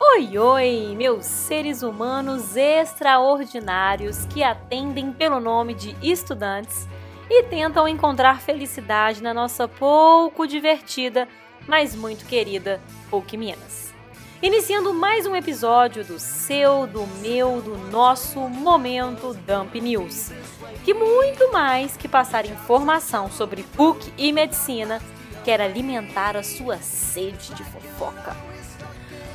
[0.00, 6.88] Oi, oi, meus seres humanos extraordinários que atendem pelo nome de estudantes
[7.28, 11.28] e tentam encontrar felicidade na nossa pouco divertida,
[11.68, 13.92] mas muito querida PUC Minas.
[14.42, 20.32] Iniciando mais um episódio do seu, do meu, do nosso Momento Dump News,
[20.82, 24.98] que muito mais que passar informação sobre PUC e medicina,
[25.44, 28.53] quer alimentar a sua sede de fofoca.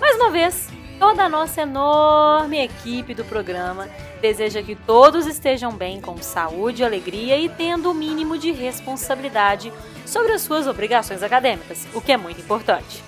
[0.09, 0.67] Mais uma vez,
[0.97, 3.87] toda a nossa enorme equipe do programa
[4.19, 9.71] deseja que todos estejam bem, com saúde, alegria e tendo o mínimo de responsabilidade
[10.07, 13.03] sobre as suas obrigações acadêmicas, o que é muito importante.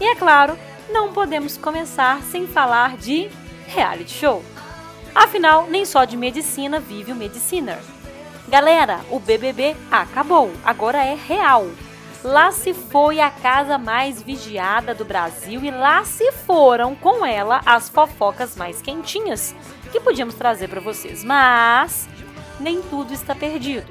[0.00, 0.58] E é claro,
[0.90, 3.30] não podemos começar sem falar de
[3.68, 4.42] reality show.
[5.14, 7.78] Afinal, nem só de medicina vive o Mediciner.
[8.48, 11.68] Galera, o BBB acabou, agora é real.
[12.22, 17.62] Lá se foi a casa mais vigiada do Brasil e lá se foram com ela
[17.64, 19.54] as fofocas mais quentinhas
[19.90, 21.24] que podíamos trazer para vocês.
[21.24, 22.08] Mas
[22.58, 23.90] nem tudo está perdido,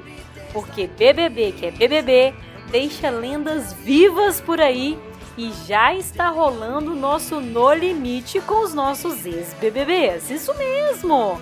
[0.52, 2.32] porque BBB que é BBB
[2.70, 4.96] deixa lendas vivas por aí
[5.36, 10.30] e já está rolando o nosso No Limite com os nossos ex-BBBs.
[10.30, 11.40] Isso mesmo!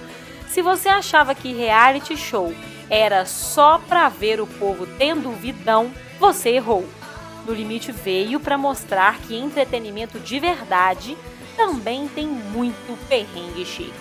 [0.48, 2.55] Se você achava que reality show
[2.89, 6.86] era só para ver o povo tendo vidão, você errou.
[7.47, 11.16] No Limite veio para mostrar que entretenimento de verdade
[11.56, 13.92] também tem muito perrengue chique.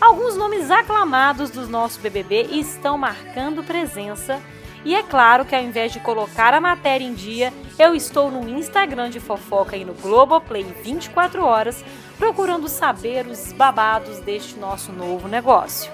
[0.00, 4.42] Alguns nomes aclamados do nosso BBB estão marcando presença
[4.84, 8.48] e é claro que ao invés de colocar a matéria em dia, eu estou no
[8.48, 11.84] Instagram de fofoca e no Globoplay 24 horas
[12.18, 15.90] procurando saber os babados deste nosso novo negócio.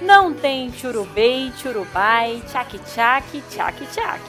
[0.00, 4.20] Não tem churubei, churubai, tchac-tchac, tchac-tchac.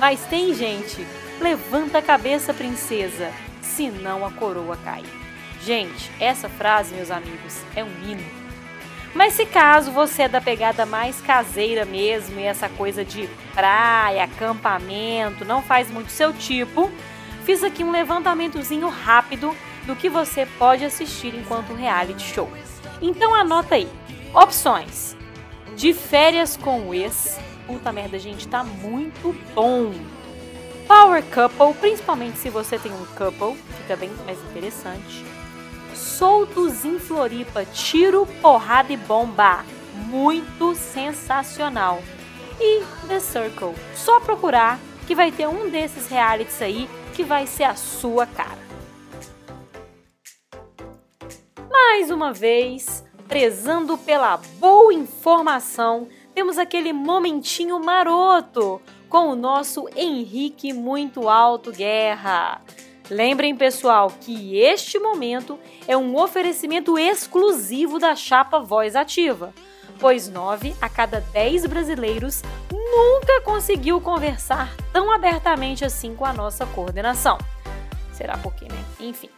[0.00, 1.06] Mas tem gente.
[1.38, 5.04] Levanta a cabeça, princesa, senão a coroa cai.
[5.62, 8.24] Gente, essa frase, meus amigos, é um hino.
[9.14, 14.24] Mas se caso você é da pegada mais caseira mesmo e essa coisa de praia,
[14.24, 16.90] acampamento, não faz muito seu tipo,
[17.44, 19.54] fiz aqui um levantamentozinho rápido
[19.86, 22.50] do que você pode assistir enquanto reality show.
[23.02, 23.88] Então anota aí.
[24.32, 25.14] Opções:
[25.76, 27.38] De férias com o ex,
[27.70, 29.92] Puta merda, gente, tá muito bom.
[30.88, 35.24] Power Couple, principalmente se você tem um couple, fica bem mais interessante.
[35.94, 39.64] Soltos em Floripa, tiro, porrada e bomba.
[40.08, 42.02] Muito sensacional.
[42.58, 44.76] E The Circle, só procurar
[45.06, 48.58] que vai ter um desses realities aí que vai ser a sua cara.
[51.70, 56.08] Mais uma vez, prezando pela boa informação
[56.40, 58.80] temos aquele momentinho maroto
[59.10, 62.62] com o nosso Henrique Muito Alto Guerra.
[63.10, 69.52] Lembrem, pessoal, que este momento é um oferecimento exclusivo da chapa Voz Ativa,
[69.98, 76.64] pois 9 a cada 10 brasileiros nunca conseguiu conversar tão abertamente assim com a nossa
[76.64, 77.36] coordenação.
[78.14, 78.82] Será por quê, né?
[78.98, 79.28] Enfim.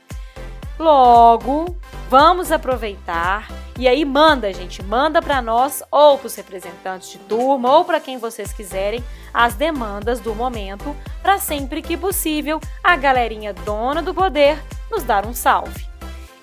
[0.82, 1.76] Logo,
[2.10, 3.48] vamos aproveitar
[3.78, 8.00] e aí manda, gente, manda para nós ou para os representantes de turma ou para
[8.00, 9.00] quem vocês quiserem
[9.32, 10.92] as demandas do momento,
[11.22, 14.60] para sempre que possível a galerinha dona do poder
[14.90, 15.86] nos dar um salve.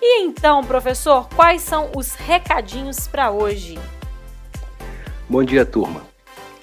[0.02, 3.78] E então, professor, quais são os recadinhos para hoje?
[5.28, 6.09] Bom dia, turma.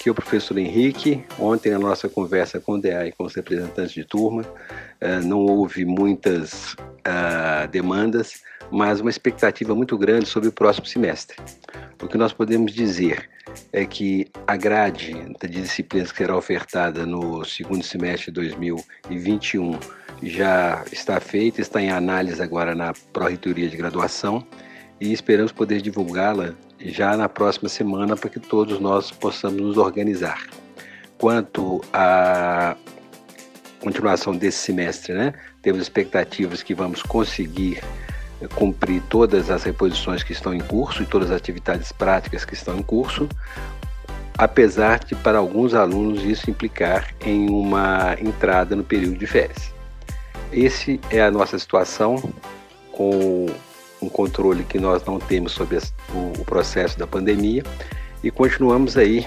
[0.07, 1.25] Aqui é o professor Henrique.
[1.37, 4.45] Ontem, na nossa conversa com o DA e com os representantes de turma,
[5.01, 8.41] eh, não houve muitas uh, demandas,
[8.71, 11.37] mas uma expectativa muito grande sobre o próximo semestre.
[12.01, 13.29] O que nós podemos dizer
[13.73, 19.77] é que a grade de disciplinas que será ofertada no segundo semestre de 2021
[20.23, 24.47] já está feita, está em análise agora na Pró-Reitoria de Graduação
[25.01, 26.55] e esperamos poder divulgá-la
[26.89, 30.47] já na próxima semana para que todos nós possamos nos organizar.
[31.19, 32.77] Quanto à
[33.81, 35.33] continuação desse semestre, né?
[35.63, 37.83] Temos expectativas que vamos conseguir
[38.41, 42.55] eh, cumprir todas as reposições que estão em curso e todas as atividades práticas que
[42.55, 43.29] estão em curso,
[44.37, 49.73] apesar de para alguns alunos isso implicar em uma entrada no período de férias.
[50.53, 52.17] Esse é a nossa situação
[52.93, 53.47] com
[54.07, 55.79] um controle que nós não temos sobre
[56.15, 57.63] o processo da pandemia
[58.23, 59.25] e continuamos aí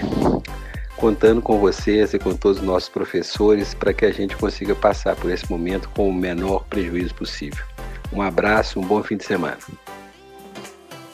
[0.96, 5.16] contando com vocês e com todos os nossos professores para que a gente consiga passar
[5.16, 7.64] por esse momento com o menor prejuízo possível.
[8.12, 9.58] Um abraço, um bom fim de semana.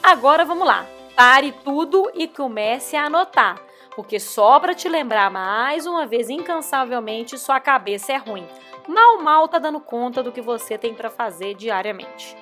[0.03, 0.87] Agora vamos lá.
[1.15, 3.59] Pare tudo e comece a anotar,
[3.95, 8.47] porque só para te lembrar mais uma vez incansavelmente, sua cabeça é ruim.
[8.87, 12.37] Mal mal tá dando conta do que você tem para fazer diariamente.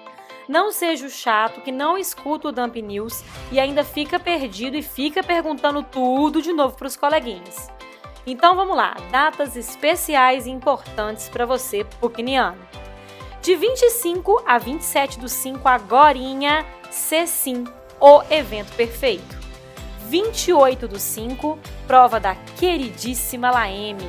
[0.49, 4.83] Não seja o chato que não escuta o Dump News e ainda fica perdido e
[4.83, 7.71] fica perguntando tudo de novo para os coleguinhas.
[8.27, 12.59] Então vamos lá, datas especiais e importantes para você, Pucniano.
[13.41, 17.65] De 25 a 27 do 5 agorinha, C-Sim,
[18.01, 19.37] o evento perfeito.
[20.09, 24.09] 28 do 5, prova da queridíssima Laeme.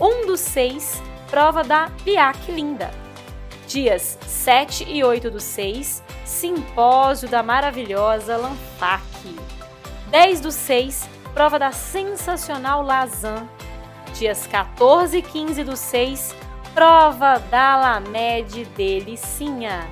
[0.00, 2.99] 1 do 6, prova da Biac Linda.
[3.70, 9.00] Dias 7 e 8 do 6, simpósio da maravilhosa Lanfac.
[10.08, 13.48] 10 do 6, prova da sensacional Lazan.
[14.12, 16.34] Dias 14 e 15 do 6,
[16.74, 19.88] prova da Lamed Delicinha.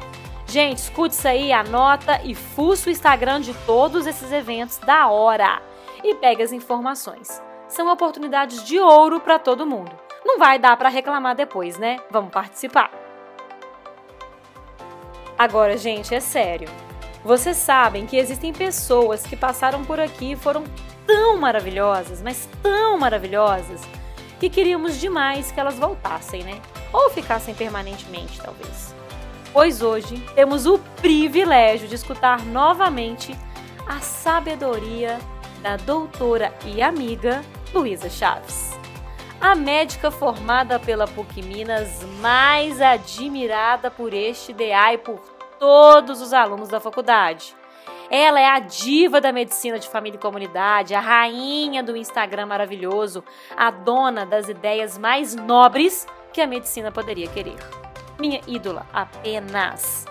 [0.49, 5.63] Gente, escute isso aí, anota e fuça o Instagram de todos esses eventos da hora.
[6.03, 7.41] E pega as informações.
[7.69, 9.93] São oportunidades de ouro para todo mundo.
[10.25, 12.01] Não vai dar para reclamar depois, né?
[12.11, 13.08] Vamos participar.
[15.39, 16.69] Agora, gente, é sério.
[17.25, 20.65] Vocês sabem que existem pessoas que passaram por aqui e foram
[21.07, 23.81] tão maravilhosas, mas tão maravilhosas,
[24.41, 26.61] que queríamos demais que elas voltassem, né?
[26.93, 28.95] Ou ficassem permanentemente, talvez.
[29.53, 33.37] Pois hoje temos o privilégio de escutar novamente
[33.87, 35.19] a sabedoria
[35.63, 37.43] da doutora e amiga
[37.73, 38.68] Luísa Chaves.
[39.41, 45.21] A médica formada pela PUC Minas, mais admirada por este DA e por
[45.61, 47.55] todos os alunos da faculdade.
[48.11, 53.23] Ela é a diva da medicina de família e comunidade, a rainha do Instagram maravilhoso,
[53.57, 57.59] a dona das ideias mais nobres que a medicina poderia querer.
[58.19, 60.05] Minha ídola, apenas.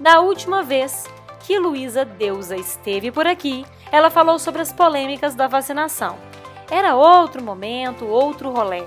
[0.00, 1.04] Da última vez
[1.40, 6.31] que Luísa Deusa esteve por aqui, ela falou sobre as polêmicas da vacinação.
[6.70, 8.84] Era outro momento, outro rolê.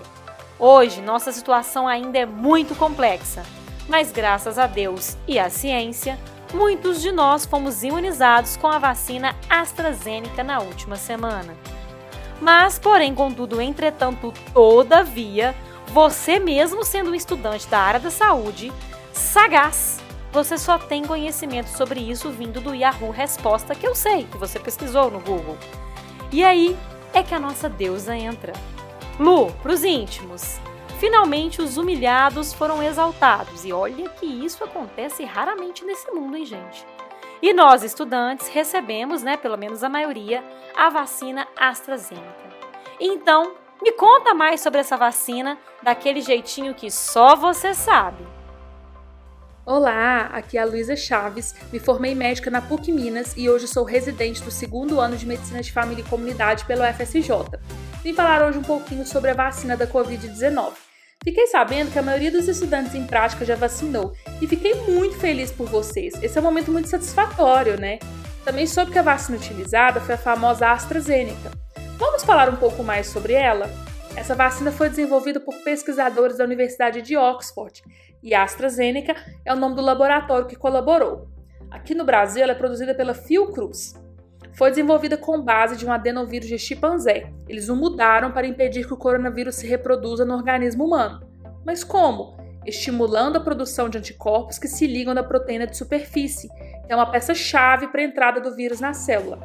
[0.58, 3.44] Hoje, nossa situação ainda é muito complexa,
[3.88, 6.18] mas graças a Deus e à ciência,
[6.54, 11.56] muitos de nós fomos imunizados com a vacina AstraZeneca na última semana.
[12.40, 15.56] Mas, porém, contudo, entretanto, todavia,
[15.88, 18.72] você mesmo sendo um estudante da área da saúde,
[19.14, 20.00] sagaz,
[20.32, 24.60] você só tem conhecimento sobre isso vindo do Yahoo Resposta que eu sei que você
[24.60, 25.58] pesquisou no Google.
[26.32, 26.78] E aí
[27.16, 28.54] é que a nossa deusa entra.
[29.18, 30.60] Lu, pros íntimos,
[30.98, 36.86] Finalmente, os humilhados foram exaltados, e olha que isso acontece raramente nesse mundo, hein, gente?
[37.42, 40.44] E nós, estudantes, recebemos, né, pelo menos a maioria,
[40.76, 42.50] a vacina AstraZeneca.
[43.00, 43.54] Então,
[43.84, 48.26] me conta mais sobre essa vacina, daquele jeitinho que só você sabe.
[49.66, 53.84] Olá, aqui é a Luísa Chaves, me formei médica na PUC Minas e hoje sou
[53.84, 57.32] residente do segundo ano de Medicina de Família e Comunidade pelo FSJ.
[58.04, 60.74] Vim falar hoje um pouquinho sobre a vacina da Covid-19.
[61.24, 65.52] Fiquei sabendo que a maioria dos estudantes em prática já vacinou e fiquei muito feliz
[65.52, 66.14] por vocês.
[66.22, 67.98] Esse é um momento muito satisfatório, né?
[68.44, 71.50] Também soube que a vacina utilizada foi a famosa AstraZeneca.
[71.98, 73.68] Vamos falar um pouco mais sobre ela?
[74.16, 77.82] Essa vacina foi desenvolvida por pesquisadores da Universidade de Oxford
[78.26, 81.30] e AstraZeneca é o nome do laboratório que colaborou.
[81.72, 83.94] Aqui no Brasil, ela é produzida pela Fiocruz
[84.56, 87.30] foi desenvolvida com base de um adenovírus de chimpanzé.
[87.48, 91.28] Eles o mudaram para impedir que o coronavírus se reproduza no organismo humano.
[91.66, 92.38] Mas como?
[92.66, 97.12] Estimulando a produção de anticorpos que se ligam na proteína de superfície, que é uma
[97.12, 99.40] peça-chave para a entrada do vírus na célula.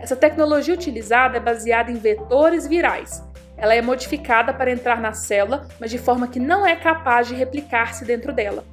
[0.00, 3.22] Essa tecnologia utilizada é baseada em vetores virais.
[3.60, 7.34] Ela é modificada para entrar na célula, mas de forma que não é capaz de
[7.34, 8.64] replicar-se dentro dela.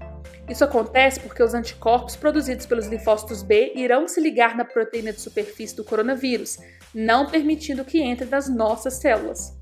[0.50, 5.20] Isso acontece porque os anticorpos produzidos pelos linfócitos B irão se ligar na proteína de
[5.20, 6.58] superfície do coronavírus,
[6.96, 9.58] não permitindo que entre nas nossas células.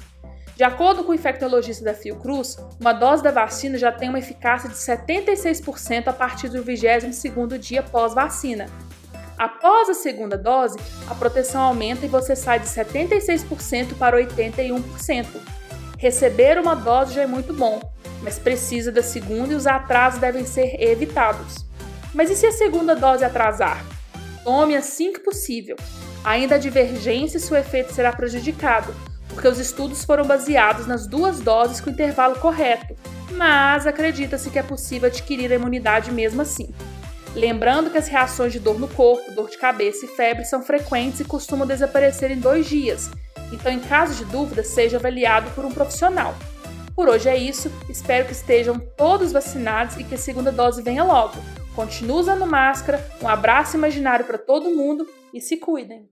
[0.55, 4.69] De acordo com o infectologista da Fiocruz, uma dose da vacina já tem uma eficácia
[4.69, 8.67] de 76% a partir do 22º dia pós-vacina.
[9.37, 10.77] Após a segunda dose,
[11.09, 15.25] a proteção aumenta e você sai de 76% para 81%.
[15.97, 17.81] Receber uma dose já é muito bom,
[18.21, 21.65] mas precisa da segunda e os atrasos devem ser evitados.
[22.13, 23.85] Mas e se a segunda dose atrasar?
[24.43, 25.75] Tome assim que possível.
[26.23, 28.95] Ainda há divergência se o efeito será prejudicado,
[29.29, 32.95] porque os estudos foram baseados nas duas doses com intervalo correto,
[33.31, 36.73] mas acredita-se que é possível adquirir a imunidade mesmo assim.
[37.35, 41.19] Lembrando que as reações de dor no corpo, dor de cabeça e febre são frequentes
[41.19, 43.11] e costumam desaparecer em dois dias,
[43.51, 46.33] então, em caso de dúvida, seja avaliado por um profissional.
[46.95, 51.03] Por hoje é isso, espero que estejam todos vacinados e que a segunda dose venha
[51.03, 51.35] logo.
[51.75, 56.09] Continue usando máscara, um abraço imaginário para todo mundo e se cuidem!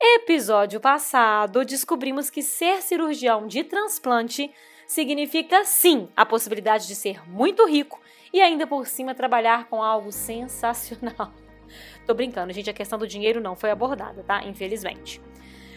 [0.00, 4.50] Episódio passado, descobrimos que ser cirurgião de transplante
[4.86, 8.00] significa sim a possibilidade de ser muito rico
[8.32, 11.32] e ainda por cima trabalhar com algo sensacional.
[12.06, 14.44] Tô brincando, gente, a questão do dinheiro não foi abordada, tá?
[14.44, 15.20] Infelizmente.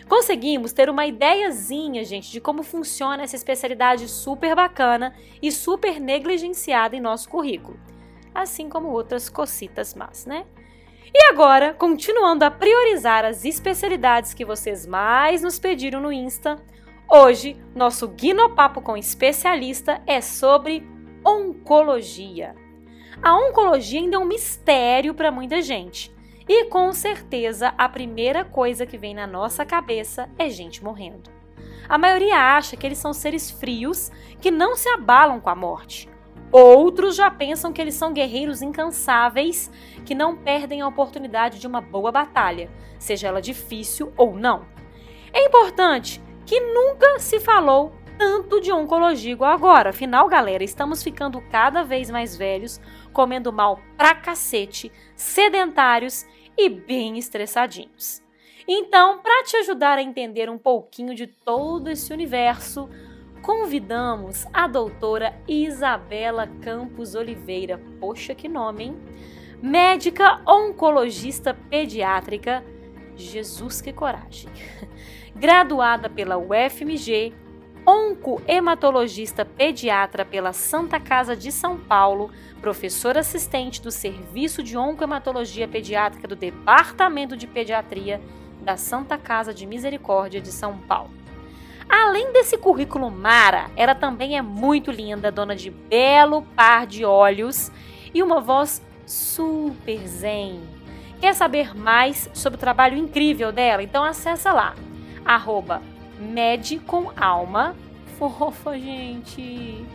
[0.07, 6.95] Conseguimos ter uma ideiazinha, gente, de como funciona essa especialidade super bacana e super negligenciada
[6.95, 7.79] em nosso currículo.
[8.35, 10.45] Assim como outras cocitas más, né?
[11.13, 16.57] E agora, continuando a priorizar as especialidades que vocês mais nos pediram no Insta,
[17.09, 20.85] hoje nosso Guinopapo com especialista é sobre
[21.25, 22.55] oncologia.
[23.21, 26.13] A oncologia ainda é um mistério para muita gente.
[26.47, 31.29] E com certeza a primeira coisa que vem na nossa cabeça é gente morrendo.
[31.87, 36.09] A maioria acha que eles são seres frios que não se abalam com a morte.
[36.51, 39.71] Outros já pensam que eles são guerreiros incansáveis
[40.05, 44.65] que não perdem a oportunidade de uma boa batalha, seja ela difícil ou não.
[45.31, 49.89] É importante que nunca se falou tanto de oncologia igual agora.
[49.89, 52.79] Afinal, galera, estamos ficando cada vez mais velhos,
[53.11, 56.23] comendo mal pra cacete, sedentários
[56.55, 58.21] e bem estressadinhos.
[58.67, 62.87] Então, para te ajudar a entender um pouquinho de todo esse universo,
[63.41, 67.81] convidamos a doutora Isabela Campos Oliveira.
[67.99, 68.97] Poxa, que nome, hein?
[69.63, 72.63] Médica oncologista pediátrica.
[73.15, 74.47] Jesus, que coragem!
[75.35, 77.33] Graduada pela UFMG,
[77.91, 82.31] oncohematologista pediatra pela Santa Casa de São Paulo,
[82.61, 88.21] professora assistente do Serviço de Oncohematologia Pediátrica do Departamento de Pediatria
[88.61, 91.11] da Santa Casa de Misericórdia de São Paulo.
[91.89, 97.69] Além desse currículo mara, ela também é muito linda, dona de belo par de olhos
[98.13, 100.61] e uma voz super zen.
[101.19, 103.83] Quer saber mais sobre o trabalho incrível dela?
[103.83, 104.75] Então acessa lá,
[105.25, 105.81] arroba
[107.17, 107.75] alma.
[108.17, 109.85] Fofa, gente.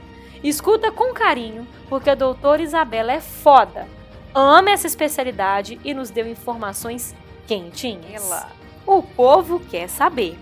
[0.43, 3.87] Escuta com carinho, porque a doutora Isabela é foda.
[4.35, 7.15] Ama essa especialidade e nos deu informações
[7.47, 8.31] quentinhas.
[8.31, 8.49] Ela.
[8.87, 10.39] O povo quer saber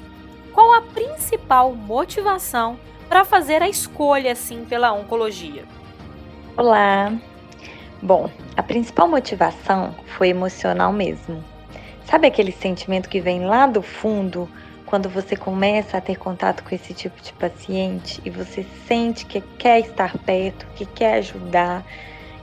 [0.53, 5.64] qual a principal motivação para fazer a escolha assim pela oncologia?
[6.57, 7.12] Olá.
[8.00, 11.43] Bom, a principal motivação foi emocional mesmo.
[12.05, 14.49] Sabe aquele sentimento que vem lá do fundo
[14.94, 19.40] quando você começa a ter contato com esse tipo de paciente e você sente que
[19.58, 21.84] quer estar perto, que quer ajudar,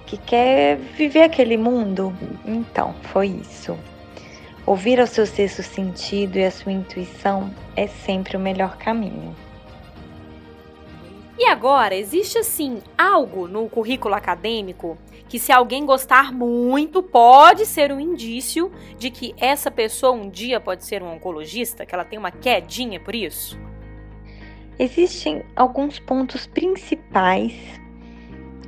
[0.05, 2.13] que quer viver aquele mundo?
[2.43, 3.79] Então, foi isso.
[4.65, 9.33] Ouvir ao seu sexto sentido e a sua intuição é sempre o melhor caminho.
[11.37, 14.97] E agora, existe assim algo no currículo acadêmico
[15.27, 20.59] que, se alguém gostar muito, pode ser um indício de que essa pessoa um dia
[20.59, 23.57] pode ser um oncologista, que ela tem uma quedinha por isso?
[24.77, 27.53] Existem alguns pontos principais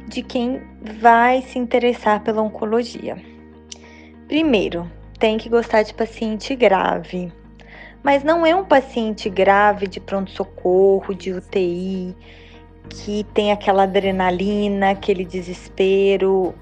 [0.07, 0.61] de quem
[1.01, 3.17] vai se interessar pela oncologia.
[4.27, 4.89] Primeiro,
[5.19, 7.31] tem que gostar de paciente grave.
[8.01, 12.15] Mas não é um paciente grave de pronto-socorro, de UTI,
[13.01, 16.53] que tem aquela adrenalina, aquele desespero.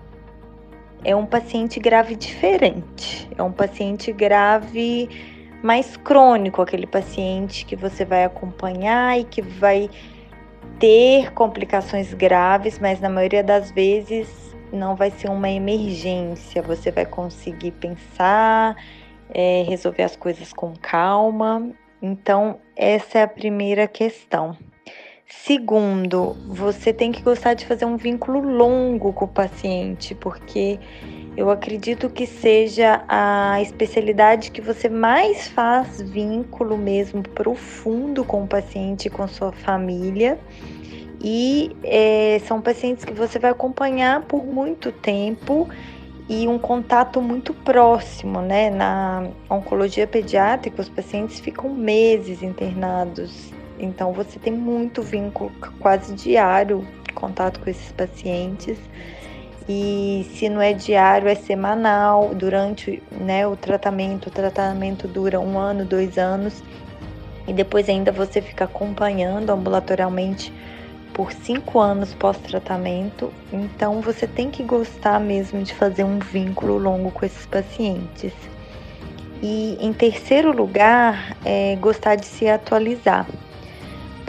[1.03, 3.29] É um paciente grave diferente.
[3.37, 5.09] É um paciente grave
[5.63, 9.89] mais crônico, aquele paciente que você vai acompanhar e que vai
[10.79, 17.05] ter complicações graves, mas na maioria das vezes não vai ser uma emergência, você vai
[17.05, 18.75] conseguir pensar,
[19.29, 21.69] é, resolver as coisas com calma.
[22.01, 24.57] Então, essa é a primeira questão.
[25.33, 30.77] Segundo, você tem que gostar de fazer um vínculo longo com o paciente, porque
[31.37, 38.47] eu acredito que seja a especialidade que você mais faz vínculo mesmo profundo com o
[38.47, 40.37] paciente com sua família
[41.23, 45.69] e é, são pacientes que você vai acompanhar por muito tempo
[46.27, 48.69] e um contato muito próximo, né?
[48.69, 56.87] Na oncologia pediátrica, os pacientes ficam meses internados, então você tem muito vínculo quase diário,
[57.13, 58.77] contato com esses pacientes.
[59.67, 62.33] E se não é diário, é semanal.
[62.33, 66.63] Durante né, o tratamento, o tratamento dura um ano, dois anos,
[67.47, 70.53] e depois ainda você fica acompanhando ambulatorialmente
[71.13, 77.11] por cinco anos pós-tratamento, então você tem que gostar mesmo de fazer um vínculo longo
[77.11, 78.33] com esses pacientes.
[79.41, 83.27] E em terceiro lugar, é gostar de se atualizar,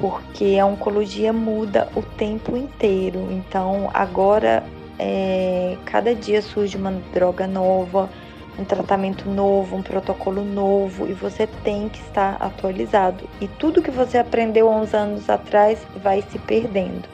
[0.02, 3.28] porque a oncologia muda o tempo inteiro.
[3.30, 4.64] Então agora
[4.99, 8.11] é, cada dia surge uma droga nova,
[8.59, 13.28] um tratamento novo, um protocolo novo e você tem que estar atualizado.
[13.40, 17.09] E tudo que você aprendeu há uns anos atrás vai se perdendo.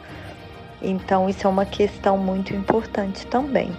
[0.81, 3.71] Então, isso é uma questão muito importante também.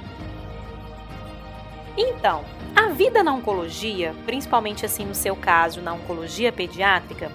[1.98, 2.44] Então,
[2.76, 7.32] a vida na oncologia, principalmente assim no seu caso, na oncologia pediátrica,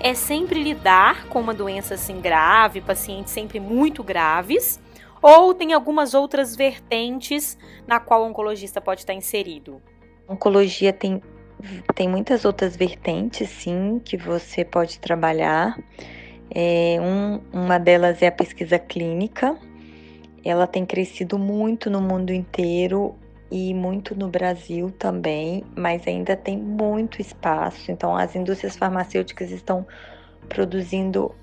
[0.00, 4.80] é sempre lidar com uma doença assim grave, pacientes sempre muito graves,
[5.20, 9.80] ou tem algumas outras vertentes na qual o oncologista pode estar inserido?
[10.28, 11.22] Oncologia tem,
[11.94, 15.78] tem muitas outras vertentes, sim, que você pode trabalhar.
[16.50, 19.58] É, um, uma delas é a pesquisa clínica.
[20.44, 23.16] Ela tem crescido muito no mundo inteiro
[23.50, 27.90] e muito no Brasil também, mas ainda tem muito espaço.
[27.90, 29.86] Então, as indústrias farmacêuticas estão
[30.48, 31.34] produzindo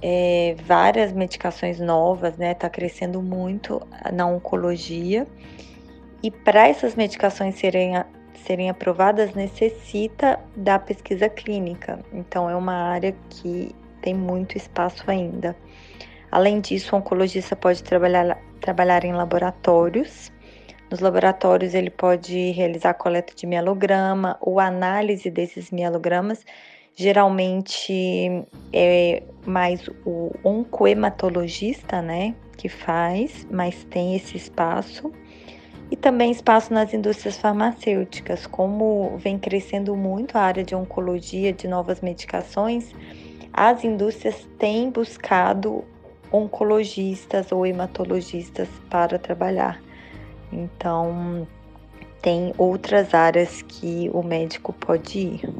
[0.00, 2.52] é, várias medicações novas, né?
[2.52, 3.80] Está crescendo muito
[4.12, 5.26] na oncologia.
[6.22, 7.94] E para essas medicações serem,
[8.46, 11.98] serem aprovadas, necessita da pesquisa clínica.
[12.12, 15.56] Então, é uma área que tem muito espaço ainda.
[16.30, 20.30] Além disso, o oncologista pode trabalhar, trabalhar em laboratórios.
[20.90, 26.44] Nos laboratórios, ele pode realizar coleta de mielograma ou análise desses mielogramas
[27.00, 35.12] Geralmente é mais o oncohematologista, né, que faz, mas tem esse espaço.
[35.92, 41.68] E também espaço nas indústrias farmacêuticas, como vem crescendo muito a área de oncologia, de
[41.68, 42.92] novas medicações,
[43.52, 45.84] as indústrias têm buscado
[46.32, 49.80] oncologistas ou hematologistas para trabalhar.
[50.52, 51.46] Então,
[52.20, 55.54] tem outras áreas que o médico pode ir.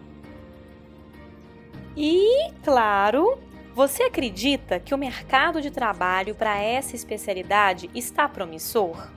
[1.96, 3.38] E, claro,
[3.74, 9.08] você acredita que o mercado de trabalho para essa especialidade está promissor?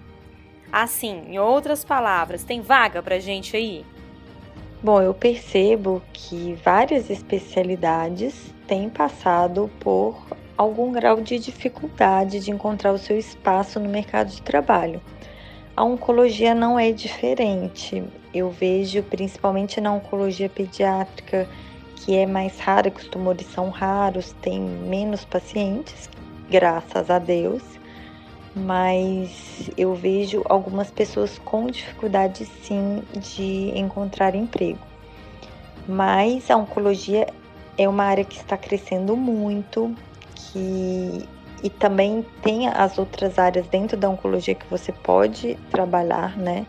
[0.71, 3.85] Assim, em outras palavras, tem vaga para gente aí?
[4.81, 10.23] Bom, eu percebo que várias especialidades têm passado por
[10.57, 15.01] algum grau de dificuldade de encontrar o seu espaço no mercado de trabalho.
[15.75, 18.03] A oncologia não é diferente.
[18.33, 21.47] Eu vejo, principalmente na oncologia pediátrica,
[21.95, 26.09] que é mais rara, que os tumores são raros, tem menos pacientes,
[26.49, 27.63] graças a Deus,
[28.55, 34.79] mas eu vejo algumas pessoas com dificuldade sim de encontrar emprego.
[35.87, 37.27] Mas a oncologia
[37.77, 39.95] é uma área que está crescendo muito,
[40.35, 41.27] que
[41.63, 46.65] e também tem as outras áreas dentro da oncologia que você pode trabalhar, né?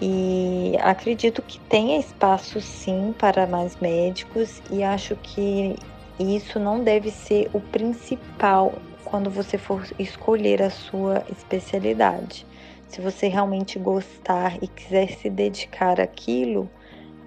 [0.00, 5.76] E acredito que tenha espaço sim para mais médicos e acho que
[6.18, 12.46] isso não deve ser o principal quando você for escolher a sua especialidade.
[12.88, 16.68] Se você realmente gostar e quiser se dedicar àquilo,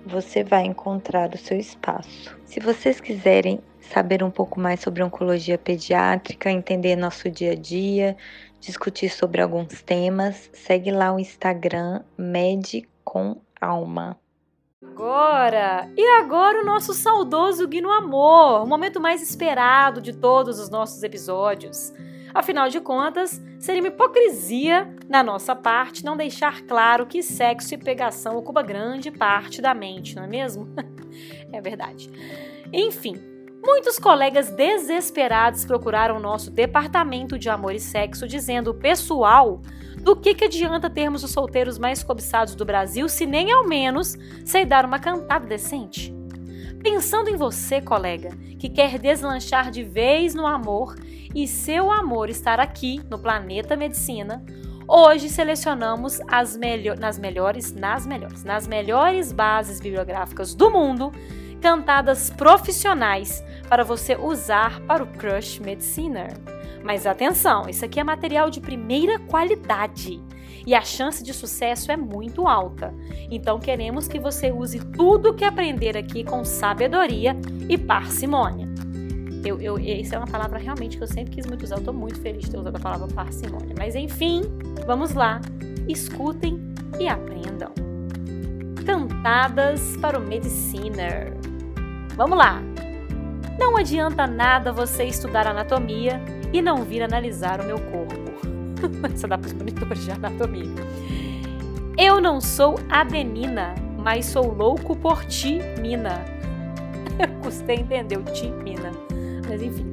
[0.06, 2.36] você vai encontrar o seu espaço.
[2.46, 8.16] Se vocês quiserem saber um pouco mais sobre oncologia pediátrica, entender nosso dia a dia,
[8.60, 14.18] discutir sobre alguns temas, segue lá o Instagram Med com Alma.
[14.82, 15.90] Agora!
[15.98, 21.04] E agora o nosso saudoso Guino Amor, o momento mais esperado de todos os nossos
[21.04, 21.92] episódios.
[22.34, 27.78] Afinal de contas, seria uma hipocrisia na nossa parte não deixar claro que sexo e
[27.78, 30.68] pegação ocupa grande parte da mente, não é mesmo?
[31.52, 32.10] é verdade.
[32.72, 33.20] Enfim,
[33.62, 39.62] Muitos colegas desesperados procuraram nosso departamento de amor e sexo dizendo: pessoal,
[39.98, 44.16] do que, que adianta termos os solteiros mais cobiçados do Brasil se nem ao menos
[44.46, 46.14] sei dar uma cantada decente?
[46.82, 50.96] Pensando em você, colega, que quer deslanchar de vez no amor
[51.36, 54.42] e seu amor estar aqui no planeta Medicina,
[54.88, 61.12] hoje selecionamos as melhor, nas melhores, nas melhores, nas melhores bases bibliográficas do mundo,
[61.60, 66.34] cantadas profissionais para você usar para o Crush Mediciner.
[66.84, 70.22] Mas atenção, isso aqui é material de primeira qualidade
[70.66, 72.94] e a chance de sucesso é muito alta.
[73.32, 77.36] Então queremos que você use tudo que aprender aqui com sabedoria
[77.68, 78.68] e parcimônia.
[79.46, 81.76] Eu, eu, essa é uma palavra realmente que eu sempre quis muito usar.
[81.76, 83.74] Eu estou muito feliz de ter usado a palavra parcimônia.
[83.78, 84.42] Mas enfim,
[84.86, 85.40] vamos lá.
[85.88, 86.60] Escutem
[87.00, 87.72] e aprendam.
[88.86, 91.39] Cantadas para o Mediciner.
[92.16, 92.62] Vamos lá!
[93.60, 96.22] Não adianta nada você estudar anatomia
[96.54, 98.16] e não vir analisar o meu corpo.
[99.14, 100.74] Essa dá para os monitores de anatomia.
[101.98, 106.24] Eu não sou adenina, mas sou louco por ti, mina.
[107.44, 108.92] Custei entender o ti, mina.
[109.48, 109.86] Mas enfim.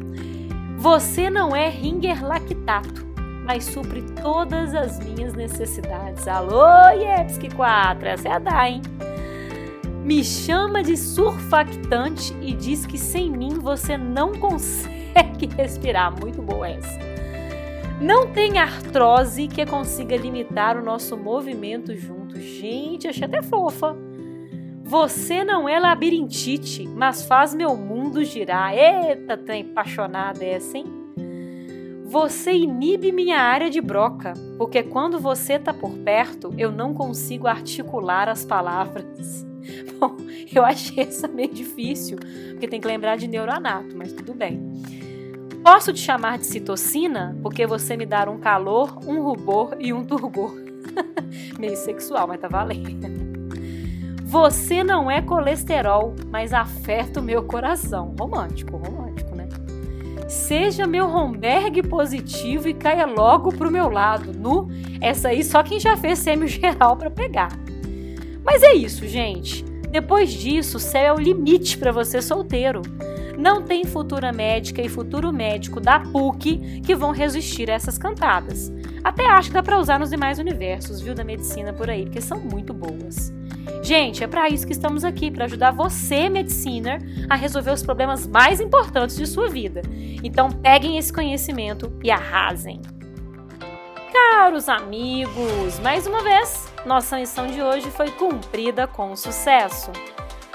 [0.79, 3.05] Você não é ringer lactato,
[3.45, 6.29] mas supre todas as minhas necessidades.
[6.29, 8.83] Alô, Yepski 4, essa é a da, hein?
[10.07, 16.15] Me chama de surfactante e diz que sem mim você não consegue respirar.
[16.21, 16.97] Muito boa essa.
[18.01, 22.39] Não tem artrose que consiga limitar o nosso movimento junto.
[22.39, 23.97] Gente, achei até fofa.
[24.85, 28.73] Você não é labirintite, mas faz meu mundo girar.
[28.79, 30.87] Eita, tão apaixonada essa, hein?
[32.05, 37.49] Você inibe minha área de broca, porque quando você tá por perto, eu não consigo
[37.49, 39.45] articular as palavras.
[39.99, 40.17] Bom,
[40.55, 42.19] eu achei essa meio difícil,
[42.51, 44.61] porque tem que lembrar de neuroanato, mas tudo bem.
[45.63, 50.05] Posso te chamar de citocina, porque você me dá um calor, um rubor e um
[50.05, 50.55] turgor.
[51.59, 53.27] meio sexual, mas tá valendo.
[54.25, 58.15] Você não é colesterol, mas afeta o meu coração.
[58.19, 59.49] Romântico, romântico, né?
[60.29, 64.33] Seja meu Romberg positivo e caia logo pro meu lado.
[64.33, 64.69] Nu,
[65.01, 67.66] essa aí só quem já fez sêmio geral para pegar.
[68.47, 69.65] Mas é isso, gente.
[69.91, 72.81] Depois disso, o céu é o limite para você solteiro.
[73.37, 78.73] Não tem futura médica e futuro médico da PUC que vão resistir a essas cantadas.
[79.03, 82.21] Até acho que dá para usar nos demais universos, viu, da medicina por aí, porque
[82.21, 83.33] são muito boas.
[83.83, 88.27] Gente, é para isso que estamos aqui, para ajudar você, mediciner, a resolver os problemas
[88.27, 89.83] mais importantes de sua vida.
[90.23, 92.81] Então, peguem esse conhecimento e arrasem.
[94.13, 99.91] Caros amigos, mais uma vez, nossa missão de hoje foi cumprida com sucesso.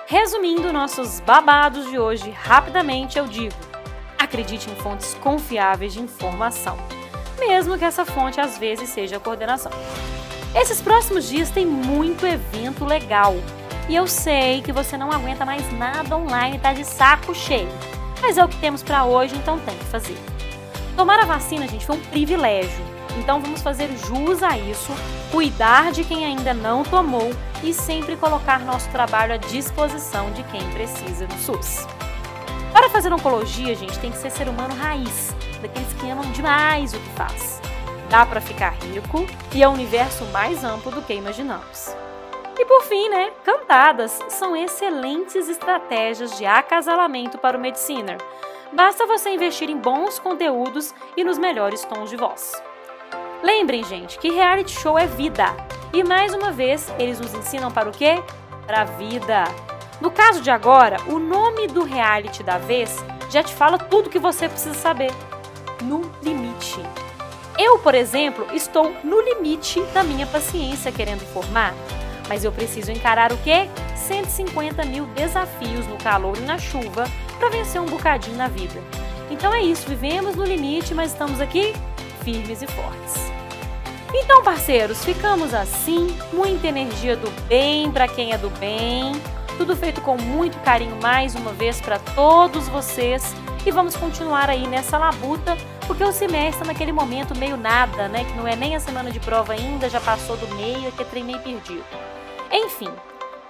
[0.08, 3.56] Resumindo nossos babados de hoje, rapidamente eu digo:
[4.18, 6.78] acredite em fontes confiáveis de informação,
[7.38, 9.72] mesmo que essa fonte às vezes seja a coordenação.
[10.56, 13.36] Esses próximos dias tem muito evento legal.
[13.90, 17.68] E eu sei que você não aguenta mais nada online, tá de saco cheio.
[18.22, 20.18] Mas é o que temos para hoje, então tem que fazer.
[20.96, 22.91] Tomar a vacina, gente, foi um privilégio.
[23.20, 24.92] Então vamos fazer jus a isso,
[25.32, 27.32] cuidar de quem ainda não tomou
[27.64, 31.86] e sempre colocar nosso trabalho à disposição de quem precisa no SUS.
[32.72, 37.00] Para fazer oncologia, gente, tem que ser ser humano raiz, daqueles que amam demais o
[37.00, 37.62] que faz
[38.12, 41.96] dá para ficar rico e é um universo mais amplo do que imaginamos.
[42.60, 48.18] E por fim, né, cantadas são excelentes estratégias de acasalamento para o Mediciner.
[48.74, 52.62] Basta você investir em bons conteúdos e nos melhores tons de voz.
[53.44, 55.46] Lembrem, gente, que reality show é vida.
[55.92, 58.22] E mais uma vez, eles nos ensinam para o quê?
[58.68, 59.46] Para a vida.
[60.00, 64.20] No caso de agora, o nome do reality da vez já te fala tudo que
[64.20, 65.12] você precisa saber.
[65.82, 66.80] No limite.
[67.58, 71.74] Eu, por exemplo, estou no limite da minha paciência querendo formar,
[72.30, 73.68] mas eu preciso encarar o quê?
[73.96, 77.06] 150 mil desafios no calor e na chuva
[77.40, 78.80] para vencer um bocadinho na vida.
[79.32, 81.74] Então é isso, vivemos no limite, mas estamos aqui
[82.24, 83.32] firmes e fortes.
[84.14, 89.14] Então, parceiros, ficamos assim, muita energia do bem para quem é do bem,
[89.58, 94.68] tudo feito com muito carinho mais uma vez para todos vocês e vamos continuar aí
[94.68, 95.56] nessa labuta
[95.88, 98.24] porque o semestre está naquele momento meio nada, né?
[98.24, 101.24] Que não é nem a semana de prova ainda, já passou do meio, que é
[101.24, 101.84] meio perdido.
[102.52, 102.90] Enfim,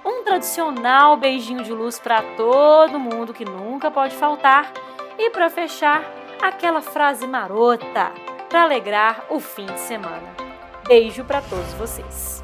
[0.04, 4.72] um tradicional beijinho de luz para todo mundo que nunca pode faltar.
[5.18, 6.04] E para fechar,
[6.42, 8.12] aquela frase marota
[8.52, 10.36] para alegrar o fim de semana.
[10.86, 12.44] Beijo para todos vocês.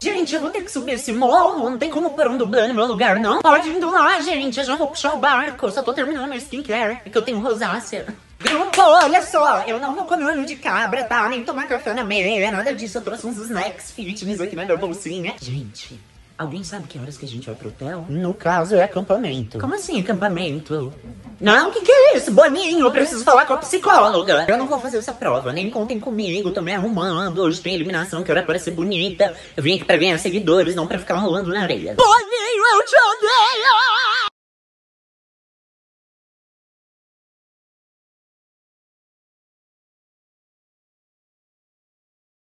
[0.00, 2.74] Gente, eu vou ter que subir esse morro, não tem como pôr um dublê no
[2.74, 3.42] meu lugar, não.
[3.42, 6.38] Pode indo lá, gente, eu já vou puxar o barco, eu só tô terminando meu
[6.38, 8.06] skincare, que eu tenho rosácea.
[8.38, 11.28] Grupo, olha só, eu não vou comer olho de cabra, tá?
[11.28, 12.98] Nem tomar café na meia, nada disso.
[12.98, 15.34] Eu trouxe uns snacks fitness aqui na minha bolsinha.
[15.40, 16.00] Gente,
[16.40, 18.06] alguém sabe que horas que a gente vai pro hotel?
[18.08, 19.58] No caso, é acampamento.
[19.58, 20.90] Como assim, acampamento?
[21.38, 22.32] Não, o que, que é isso?
[22.32, 24.46] Boninho, eu preciso falar com a psicóloga.
[24.48, 27.42] Eu não vou fazer essa prova, nem contem comigo, tô me arrumando.
[27.42, 29.34] Hoje tem eliminação, que hora para ser bonita.
[29.54, 31.94] Eu vim aqui pra ganhar seguidores, não pra ficar rolando na areia.
[31.94, 34.30] Boninho, eu te odeio!